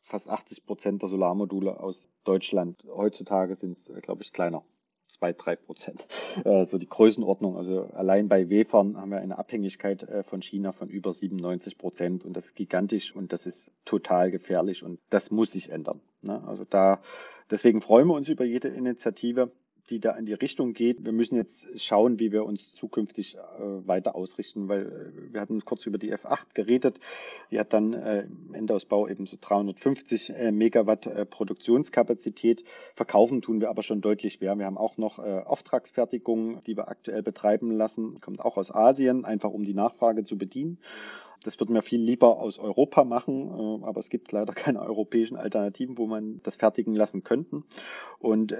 [0.09, 2.83] fast 80 Prozent der Solarmodule aus Deutschland.
[2.87, 4.63] Heutzutage sind es, äh, glaube ich, kleiner.
[5.07, 6.05] zwei, drei Prozent.
[6.45, 7.57] Äh, so die Größenordnung.
[7.57, 12.23] Also allein bei Wefern haben wir eine Abhängigkeit äh, von China von über 97 Prozent
[12.23, 16.01] und das ist gigantisch und das ist total gefährlich und das muss sich ändern.
[16.21, 16.43] Ne?
[16.47, 17.01] Also da,
[17.49, 19.51] deswegen freuen wir uns über jede Initiative
[19.89, 21.05] die da in die Richtung geht.
[21.05, 25.63] Wir müssen jetzt schauen, wie wir uns zukünftig äh, weiter ausrichten, weil äh, wir hatten
[25.65, 26.99] kurz über die F8 geredet.
[27.51, 32.63] Die hat dann äh, im Endausbau eben so 350 äh, Megawatt äh, Produktionskapazität.
[32.95, 34.57] Verkaufen tun wir aber schon deutlich mehr.
[34.57, 38.19] Wir haben auch noch äh, Auftragsfertigung, die wir aktuell betreiben lassen.
[38.21, 40.79] Kommt auch aus Asien, einfach um die Nachfrage zu bedienen.
[41.43, 45.97] Das würden wir viel lieber aus Europa machen, aber es gibt leider keine europäischen Alternativen,
[45.97, 47.63] wo man das fertigen lassen könnten.
[48.19, 48.53] Und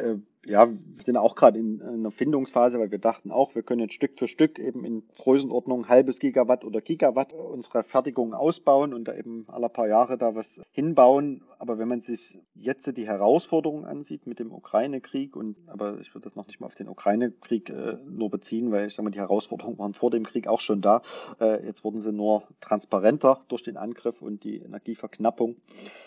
[0.45, 3.82] ja, wir sind auch gerade in, in einer Findungsphase, weil wir dachten auch, wir können
[3.82, 9.08] jetzt Stück für Stück eben in Größenordnung halbes Gigawatt oder Gigawatt unsere Fertigung ausbauen und
[9.10, 11.43] da eben alle paar Jahre da was hinbauen.
[11.60, 16.23] Aber wenn man sich jetzt die Herausforderungen ansieht mit dem Ukraine-Krieg und aber ich würde
[16.23, 19.19] das noch nicht mal auf den Ukraine-Krieg äh, nur beziehen, weil ich sage mal, die
[19.19, 21.02] Herausforderungen waren vor dem Krieg auch schon da.
[21.41, 25.58] Äh, jetzt wurden sie nur transparenter durch den Angriff und die Energieverknappung.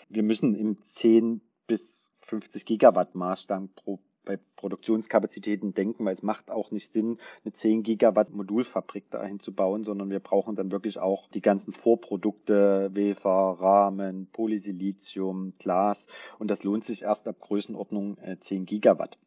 [0.09, 6.51] Wir müssen im 10 bis 50 Gigawatt Maßstab pro bei Produktionskapazitäten denken, weil es macht
[6.51, 10.99] auch nicht Sinn, eine 10 Gigawatt Modulfabrik dahin zu bauen, sondern wir brauchen dann wirklich
[10.99, 16.07] auch die ganzen Vorprodukte, Wefer, Rahmen, Polysilizium, Glas
[16.39, 19.17] und das lohnt sich erst ab Größenordnung 10 äh, Gigawatt.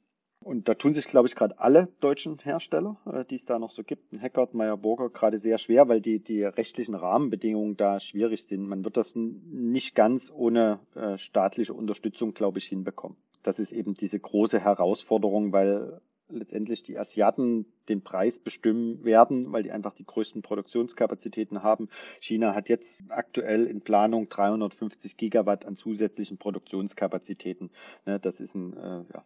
[0.46, 3.72] Und da tun sich, glaube ich, gerade alle deutschen Hersteller, äh, die es da noch
[3.72, 7.98] so gibt, ein Hackert, Meyer Burger, gerade sehr schwer, weil die, die rechtlichen Rahmenbedingungen da
[7.98, 8.68] schwierig sind.
[8.68, 13.94] Man wird das nicht ganz ohne äh, staatliche Unterstützung, glaube ich, hinbekommen das ist eben
[13.94, 20.04] diese große Herausforderung, weil letztendlich die Asiaten den Preis bestimmen werden, weil die einfach die
[20.04, 21.88] größten Produktionskapazitäten haben.
[22.20, 27.70] China hat jetzt aktuell in Planung 350 Gigawatt an zusätzlichen Produktionskapazitäten.
[28.04, 29.24] Ne, das ist ein, äh, ja,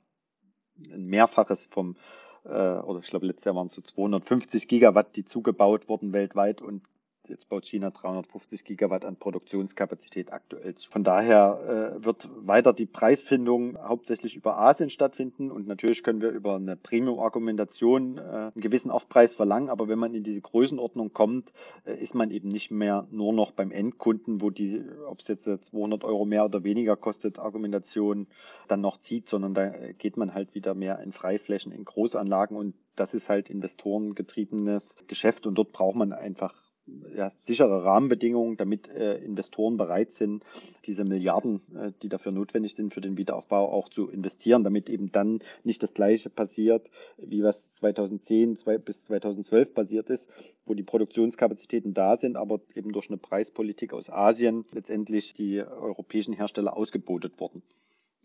[0.93, 1.97] ein Mehrfaches vom,
[2.45, 6.61] äh, oder ich glaube letztes Jahr waren es so 250 Gigawatt, die zugebaut wurden weltweit
[6.61, 6.83] und
[7.31, 10.75] Jetzt baut China 350 Gigawatt an Produktionskapazität aktuell.
[10.91, 15.51] Von daher äh, wird weiter die Preisfindung hauptsächlich über Asien stattfinden.
[15.51, 20.15] Und natürlich können wir über eine Premium-Argumentation äh, einen gewissen Aufpreis verlangen, aber wenn man
[20.15, 21.53] in diese Größenordnung kommt,
[21.85, 25.45] äh, ist man eben nicht mehr nur noch beim Endkunden, wo die, ob es jetzt
[25.45, 28.27] 200 Euro mehr oder weniger kostet, Argumentation
[28.67, 32.57] dann noch zieht, sondern da geht man halt wieder mehr in Freiflächen, in Großanlagen.
[32.57, 35.47] Und das ist halt investorengetriebenes Geschäft.
[35.47, 36.70] Und dort braucht man einfach
[37.17, 40.45] ja, sichere Rahmenbedingungen, damit äh, Investoren bereit sind,
[40.87, 45.13] diese Milliarden, äh, die dafür notwendig sind für den Wiederaufbau, auch zu investieren, damit eben
[45.13, 50.31] dann nicht das Gleiche passiert, wie was 2010 zwei, bis 2012 passiert ist,
[50.67, 56.35] wo die Produktionskapazitäten da sind, aber eben durch eine Preispolitik aus Asien letztendlich die europäischen
[56.35, 57.63] Hersteller ausgebotet wurden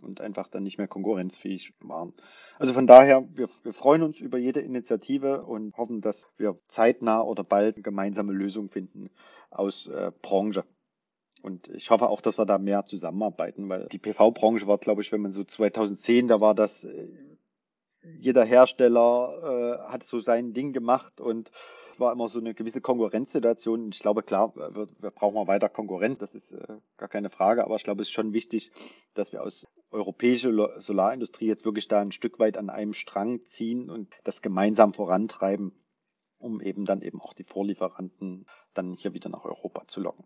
[0.05, 2.13] und einfach dann nicht mehr konkurrenzfähig waren.
[2.57, 7.21] Also von daher, wir, wir freuen uns über jede Initiative und hoffen, dass wir zeitnah
[7.21, 9.09] oder bald gemeinsame Lösungen finden
[9.49, 10.63] aus äh, Branche.
[11.41, 15.11] Und ich hoffe auch, dass wir da mehr zusammenarbeiten, weil die PV-Branche war, glaube ich,
[15.11, 17.07] wenn man so 2010, da war das, äh,
[18.17, 21.51] jeder Hersteller äh, hat so sein Ding gemacht und
[21.99, 23.89] war immer so eine gewisse Konkurrenzsituation.
[23.91, 27.75] Ich glaube, klar, wir, wir brauchen weiter Konkurrenz, das ist äh, gar keine Frage, aber
[27.75, 28.71] ich glaube, es ist schon wichtig,
[29.13, 33.89] dass wir aus europäischer Solarindustrie jetzt wirklich da ein Stück weit an einem Strang ziehen
[33.89, 35.71] und das gemeinsam vorantreiben,
[36.37, 40.25] um eben dann eben auch die Vorlieferanten dann hier wieder nach Europa zu locken.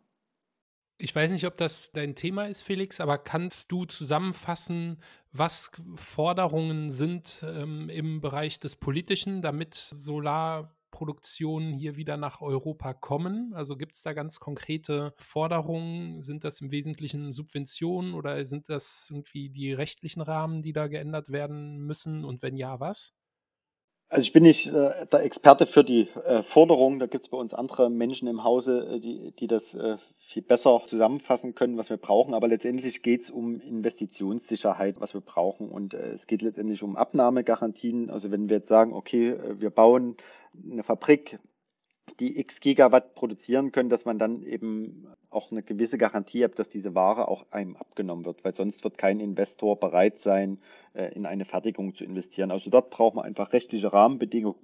[1.01, 5.01] Ich weiß nicht, ob das dein Thema ist, Felix, aber kannst du zusammenfassen,
[5.31, 12.93] was Forderungen sind ähm, im Bereich des Politischen, damit Solar Produktionen hier wieder nach Europa
[12.93, 13.53] kommen?
[13.53, 16.21] Also gibt es da ganz konkrete Forderungen?
[16.21, 21.31] Sind das im Wesentlichen Subventionen oder sind das irgendwie die rechtlichen Rahmen, die da geändert
[21.31, 22.25] werden müssen?
[22.25, 23.13] Und wenn ja, was?
[24.09, 26.99] Also ich bin nicht äh, der Experte für die äh, Forderungen.
[26.99, 29.95] Da gibt es bei uns andere Menschen im Hause, äh, die, die das äh,
[30.29, 32.35] viel besser zusammenfassen können, was wir brauchen.
[32.35, 35.69] Aber letztendlich geht es um Investitionssicherheit, was wir brauchen.
[35.69, 38.11] Und äh, es geht letztendlich um Abnahmegarantien.
[38.11, 40.17] Also wenn wir jetzt sagen, okay, äh, wir bauen
[40.71, 41.39] eine Fabrik,
[42.19, 46.69] die x Gigawatt produzieren können, dass man dann eben auch eine gewisse Garantie hat, dass
[46.69, 50.59] diese Ware auch einem abgenommen wird, weil sonst wird kein Investor bereit sein,
[50.93, 52.51] äh, in eine Fertigung zu investieren.
[52.51, 54.59] Also dort braucht man einfach rechtliche Rahmenbedingungen,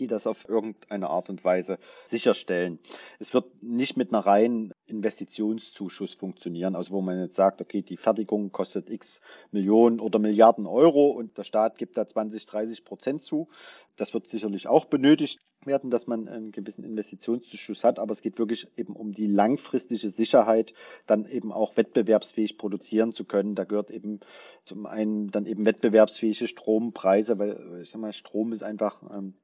[0.00, 2.78] die das auf irgendeine Art und Weise sicherstellen.
[3.18, 7.96] Es wird nicht mit einer reinen Investitionszuschuss funktionieren, also wo man jetzt sagt, okay, die
[7.96, 13.22] Fertigung kostet x Millionen oder Milliarden Euro und der Staat gibt da 20, 30 Prozent
[13.22, 13.48] zu.
[13.96, 18.38] Das wird sicherlich auch benötigt werden, dass man einen gewissen Investitionszuschuss hat, aber es geht
[18.38, 20.72] wirklich eben um die langfristige Sicherheit,
[21.06, 23.54] dann eben auch wettbewerbsfähig produzieren zu können.
[23.54, 24.20] Da gehört eben
[24.64, 29.34] zum einen dann eben wettbewerbsfähige Strompreise, weil ich sag mal, Strom ist einfach ähm,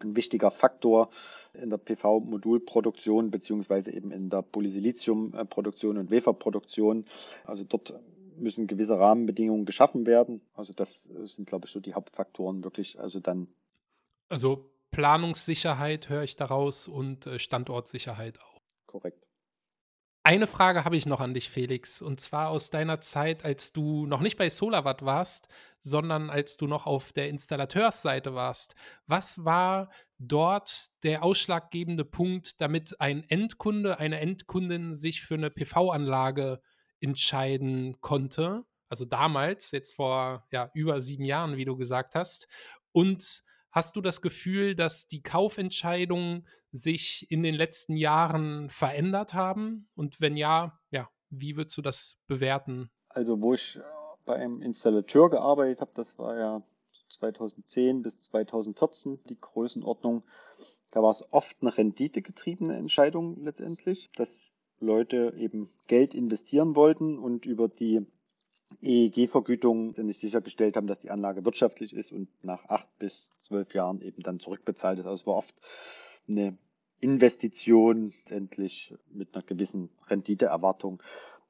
[0.00, 1.10] ein wichtiger Faktor
[1.54, 7.04] in der PV-Modulproduktion beziehungsweise eben in der Polysiliziumproduktion und Waferproduktion.
[7.44, 7.94] Also dort
[8.36, 10.40] müssen gewisse Rahmenbedingungen geschaffen werden.
[10.54, 13.00] Also das sind, glaube ich, so die Hauptfaktoren wirklich.
[13.00, 13.48] Also dann.
[14.28, 18.60] Also Planungssicherheit höre ich daraus und äh, Standortsicherheit auch.
[18.86, 19.27] Korrekt.
[20.28, 24.04] Eine Frage habe ich noch an dich, Felix, und zwar aus deiner Zeit, als du
[24.04, 25.48] noch nicht bei SolarWatt warst,
[25.80, 28.74] sondern als du noch auf der Installateursseite warst.
[29.06, 36.60] Was war dort der ausschlaggebende Punkt, damit ein Endkunde, eine Endkundin sich für eine PV-Anlage
[37.00, 38.66] entscheiden konnte?
[38.90, 42.48] Also damals, jetzt vor ja, über sieben Jahren, wie du gesagt hast.
[42.92, 43.44] Und
[43.78, 49.88] Hast du das Gefühl, dass die Kaufentscheidungen sich in den letzten Jahren verändert haben?
[49.94, 52.90] Und wenn ja, ja, wie würdest du das bewerten?
[53.08, 53.82] Also, wo ich äh,
[54.24, 56.62] bei einem Installateur gearbeitet habe, das war ja
[57.08, 60.24] 2010 bis 2014 die Größenordnung.
[60.90, 64.40] Da war es oft eine renditegetriebene Entscheidung letztendlich, dass
[64.80, 68.04] Leute eben Geld investieren wollten und über die
[68.82, 74.00] EEG-Vergütung nicht sichergestellt haben, dass die Anlage wirtschaftlich ist und nach acht bis zwölf Jahren
[74.02, 75.06] eben dann zurückbezahlt ist.
[75.06, 75.54] Also es war oft
[76.28, 76.56] eine
[77.00, 81.02] Investition endlich mit einer gewissen Renditeerwartung.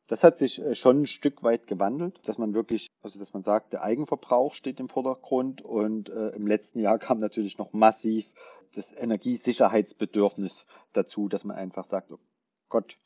[0.06, 3.42] Das hat sich äh, schon ein Stück weit gewandelt, dass man wirklich, also dass man
[3.42, 8.26] sagt, der Eigenverbrauch steht im Vordergrund und äh, im letzten Jahr kam natürlich noch massiv
[8.74, 12.18] das Energiesicherheitsbedürfnis dazu, dass man einfach sagt, oh
[12.68, 12.98] Gott,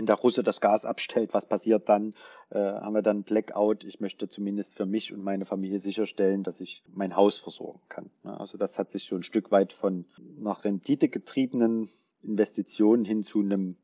[0.00, 2.14] wenn der Russe das Gas abstellt, was passiert dann?
[2.48, 3.84] Äh, haben wir dann Blackout?
[3.84, 8.08] Ich möchte zumindest für mich und meine Familie sicherstellen, dass ich mein Haus versorgen kann.
[8.22, 10.06] Also das hat sich schon ein Stück weit von
[10.38, 11.90] nach Rendite getriebenen
[12.22, 13.76] Investitionen hin zu einem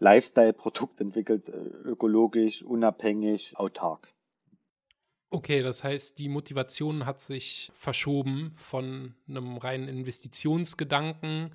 [0.00, 4.08] Lifestyle-Produkt entwickelt, äh, ökologisch, unabhängig, autark.
[5.30, 11.54] Okay, das heißt, die Motivation hat sich verschoben von einem reinen Investitionsgedanken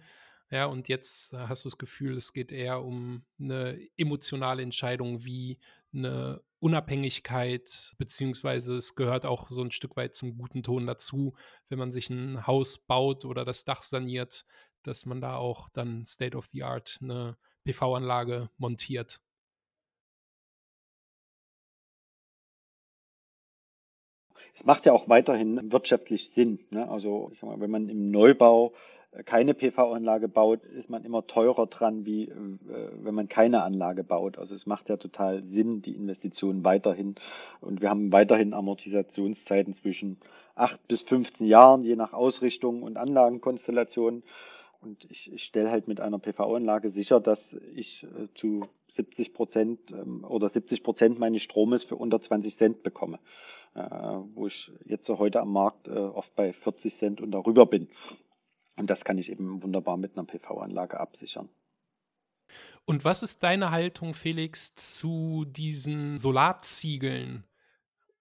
[0.51, 5.59] Ja, und jetzt hast du das Gefühl, es geht eher um eine emotionale Entscheidung wie
[5.93, 11.35] eine Unabhängigkeit, beziehungsweise es gehört auch so ein Stück weit zum guten Ton dazu,
[11.69, 14.45] wenn man sich ein Haus baut oder das Dach saniert,
[14.83, 19.21] dass man da auch dann State of the Art eine PV-Anlage montiert.
[24.53, 26.59] Es macht ja auch weiterhin wirtschaftlich Sinn.
[26.71, 26.89] Ne?
[26.89, 28.73] Also mal, wenn man im Neubau
[29.25, 32.35] keine PV-Anlage baut, ist man immer teurer dran, wie äh,
[33.01, 34.37] wenn man keine Anlage baut.
[34.37, 37.15] Also es macht ja total Sinn, die Investitionen weiterhin.
[37.59, 40.17] Und wir haben weiterhin Amortisationszeiten zwischen
[40.55, 44.23] 8 bis 15 Jahren, je nach Ausrichtung und Anlagenkonstellation.
[44.81, 49.91] Und ich, ich stelle halt mit einer PV-Anlage sicher, dass ich äh, zu 70 Prozent
[49.91, 53.19] ähm, oder 70 Prozent meines Stromes für unter 20 Cent bekomme,
[53.73, 53.81] äh,
[54.35, 57.89] wo ich jetzt so heute am Markt äh, oft bei 40 Cent und darüber bin.
[58.79, 61.49] Und das kann ich eben wunderbar mit einer PV-Anlage absichern.
[62.85, 67.43] Und was ist deine Haltung, Felix, zu diesen Solarziegeln?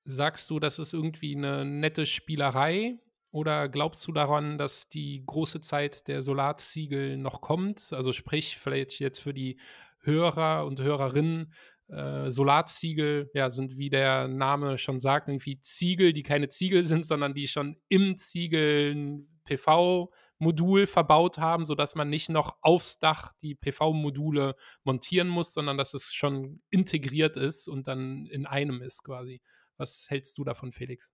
[0.04, 2.98] Sagst du, das ist irgendwie eine nette Spielerei?
[3.30, 7.92] Oder glaubst du daran, dass die große Zeit der Solarziegel noch kommt?
[7.92, 9.60] Also sprich, vielleicht jetzt für die
[10.00, 11.52] Hörer und Hörerinnen,
[11.88, 17.06] äh, Solarziegel ja, sind, wie der Name schon sagt, irgendwie Ziegel, die keine Ziegel sind,
[17.06, 23.32] sondern die schon im Ziegel PV Modul verbaut haben, sodass man nicht noch aufs Dach
[23.42, 29.02] die PV-Module montieren muss, sondern dass es schon integriert ist und dann in einem ist
[29.02, 29.40] quasi.
[29.76, 31.12] Was hältst du davon, Felix?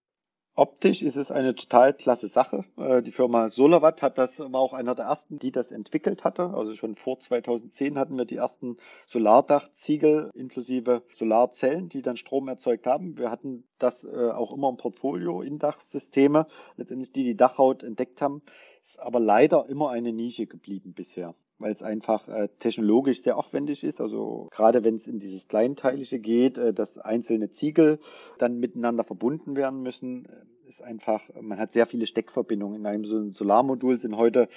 [0.57, 2.65] Optisch ist es eine total klasse Sache.
[2.77, 6.55] Äh, die Firma Solarwatt hat das, war auch einer der ersten, die das entwickelt hatte.
[6.55, 12.87] Also schon vor 2010 hatten wir die ersten Solardachziegel inklusive Solarzellen, die dann Strom erzeugt
[12.87, 13.19] haben.
[13.19, 18.41] Wir hatten das äh, auch immer im Portfolio, Indachsysteme, letztendlich die die Dachhaut entdeckt haben.
[18.81, 23.85] Ist aber leider immer eine Nische geblieben bisher weil es einfach äh, technologisch sehr aufwendig
[23.85, 24.01] ist.
[24.01, 27.99] Also gerade wenn es in dieses Kleinteilige geht, äh, dass einzelne Ziegel
[28.39, 32.81] dann miteinander verbunden werden müssen, äh, ist einfach, man hat sehr viele Steckverbindungen.
[32.81, 34.49] In einem so Solarmodul sind heute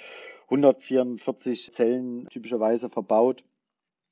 [0.44, 3.44] 144 Zellen typischerweise verbaut.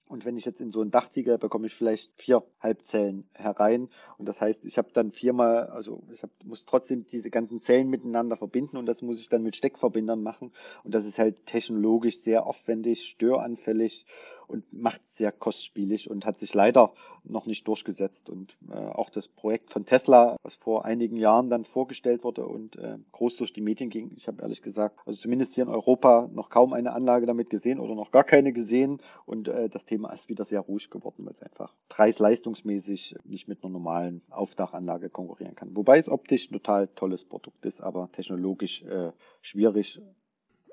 [0.09, 3.89] Und wenn ich jetzt in so ein Dachziegel bekomme ich vielleicht vier Halbzellen herein.
[4.19, 7.89] Und das heißt, ich habe dann viermal, also ich hab, muss trotzdem diese ganzen Zellen
[7.89, 10.53] miteinander verbinden und das muss ich dann mit Steckverbindern machen.
[10.85, 14.07] Und das ist halt technologisch sehr aufwendig, störanfällig
[14.49, 16.93] und macht sehr kostspielig und hat sich leider
[17.25, 18.29] noch nicht durchgesetzt.
[18.29, 22.77] Und äh, auch das Projekt von Tesla, was vor einigen Jahren dann vorgestellt wurde und
[22.77, 26.29] äh, groß durch die Medien ging, ich habe ehrlich gesagt, also zumindest hier in Europa
[26.33, 29.01] noch kaum eine Anlage damit gesehen oder noch gar keine gesehen.
[29.25, 33.63] Und äh, das Thema ist wieder sehr ruhig geworden, weil es einfach preis-leistungsmäßig nicht mit
[33.63, 35.77] einer normalen Aufdachanlage konkurrieren kann.
[35.77, 40.01] Wobei es optisch ein total tolles Produkt ist, aber technologisch äh, schwierig.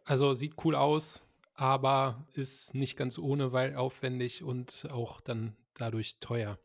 [0.05, 1.25] Also sieht cool aus,
[1.55, 6.57] aber ist nicht ganz ohne, weil aufwendig und auch dann dadurch teuer.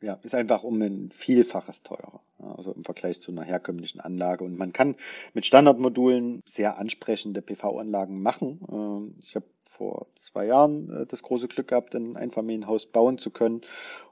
[0.00, 4.44] Ja, ist einfach um ein Vielfaches teurer, also im Vergleich zu einer herkömmlichen Anlage.
[4.44, 4.94] Und man kann
[5.34, 8.60] mit Standardmodulen sehr ansprechende PV-Anlagen machen.
[8.70, 9.46] Ähm, ich habe
[9.78, 13.62] vor zwei Jahren äh, das große Glück gehabt, ein Einfamilienhaus bauen zu können.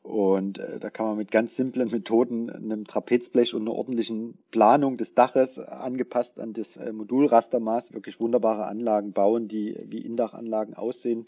[0.02, 4.96] Und äh, da kann man mit ganz simplen Methoden, einem Trapezblech und einer ordentlichen Planung
[4.96, 11.26] des Daches angepasst an das äh, Modulrastermaß wirklich wunderbare Anlagen bauen, die wie Indachanlagen aussehen.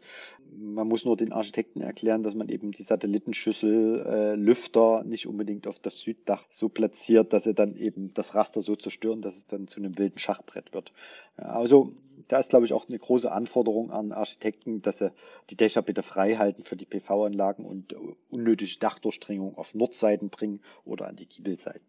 [0.56, 5.66] Man muss nur den Architekten erklären, dass man eben die Satellitenschüssel, äh, Lüfter nicht unbedingt
[5.66, 9.46] auf das Süddach so platziert, dass sie dann eben das Raster so zerstören, dass es
[9.48, 10.92] dann zu einem wilden Schachbrett wird.
[11.36, 11.92] Ja, also
[12.28, 15.12] da ist, glaube ich, auch eine große Anforderung an Architekten, dass sie
[15.50, 17.94] die Dächer bitte frei halten für die PV-Anlagen und
[18.30, 21.86] unnötige Dachdurchdringung auf Nordseiten bringen oder an die Giebelseiten.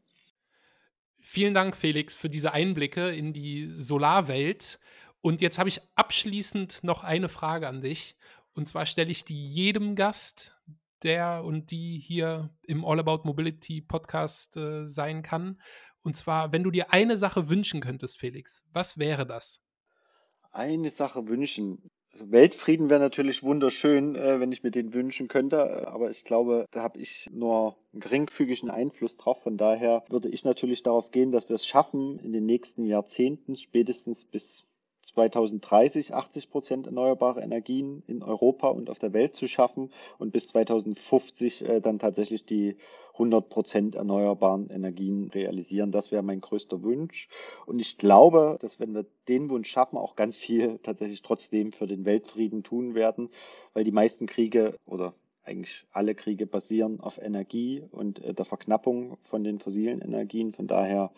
[1.19, 4.79] Vielen Dank, Felix, für diese Einblicke in die Solarwelt.
[5.21, 8.15] Und jetzt habe ich abschließend noch eine Frage an dich.
[8.53, 10.55] Und zwar stelle ich die jedem Gast,
[11.03, 15.61] der und die hier im All About Mobility Podcast äh, sein kann.
[16.01, 19.61] Und zwar, wenn du dir eine Sache wünschen könntest, Felix, was wäre das?
[20.51, 21.89] Eine Sache wünschen.
[22.11, 26.65] Also Weltfrieden wäre natürlich wunderschön, äh, wenn ich mir den wünschen könnte, aber ich glaube,
[26.71, 29.43] da habe ich nur einen geringfügigen Einfluss drauf.
[29.43, 33.55] Von daher würde ich natürlich darauf gehen, dass wir es schaffen, in den nächsten Jahrzehnten,
[33.55, 34.65] spätestens bis
[35.09, 40.47] 2030 80 Prozent erneuerbare Energien in Europa und auf der Welt zu schaffen und bis
[40.49, 42.77] 2050 äh, dann tatsächlich die
[43.13, 45.91] 100 Prozent erneuerbaren Energien realisieren.
[45.91, 47.27] Das wäre mein größter Wunsch.
[47.65, 51.85] Und ich glaube, dass wenn wir den Wunsch schaffen, auch ganz viel tatsächlich trotzdem für
[51.85, 53.29] den Weltfrieden tun werden,
[53.73, 55.13] weil die meisten Kriege oder
[55.43, 60.53] eigentlich alle Kriege basieren auf Energie und äh, der Verknappung von den fossilen Energien.
[60.53, 61.11] Von daher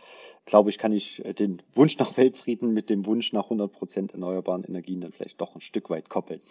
[0.45, 4.13] glaube ich, kann ich äh, den Wunsch nach Weltfrieden mit dem Wunsch nach 100 Prozent
[4.13, 6.41] erneuerbaren Energien dann vielleicht doch ein Stück weit koppeln.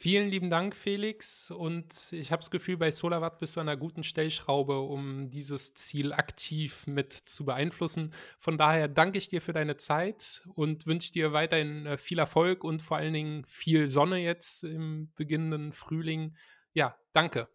[0.00, 1.50] Vielen lieben Dank, Felix.
[1.50, 5.74] Und ich habe das Gefühl, bei SolarWatt bist du an einer guten Stellschraube, um dieses
[5.74, 8.14] Ziel aktiv mit zu beeinflussen.
[8.38, 12.62] Von daher danke ich dir für deine Zeit und wünsche dir weiterhin äh, viel Erfolg
[12.62, 16.36] und vor allen Dingen viel Sonne jetzt im beginnenden Frühling.
[16.74, 17.48] Ja, danke.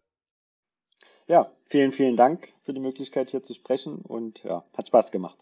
[1.26, 5.38] Ja, vielen, vielen Dank für die Möglichkeit hier zu sprechen und ja, hat Spaß gemacht.